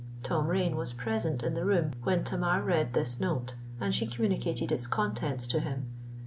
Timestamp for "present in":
0.93-1.53